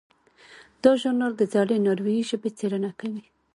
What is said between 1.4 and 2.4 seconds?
زړې ناروېي